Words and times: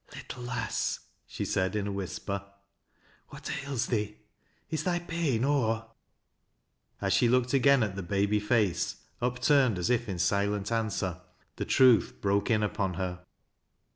"Little 0.15 0.41
lass," 0.41 1.01
she 1.27 1.45
said 1.45 1.75
in 1.75 1.85
a 1.85 1.91
whisper," 1.91 2.43
what 3.29 3.51
ails 3.63 3.85
thee 3.85 4.07
J 4.07 4.15
Ib 4.75 4.79
thy 4.79 4.97
pain 4.97 5.45
o'er?" 5.45 5.85
As 7.03 7.13
she 7.13 7.29
looked 7.29 7.53
again 7.53 7.83
at 7.83 7.95
the 7.95 8.01
baby 8.01 8.39
face 8.39 8.95
upturned 9.21 9.77
as 9.77 9.91
if 9.91 10.09
in 10.09 10.17
silent 10.17 10.71
answer, 10.71 11.21
the 11.57 11.65
truth 11.65 12.15
broke 12.19 12.49
in 12.49 12.63
upon 12.63 12.95
her. 12.95 13.23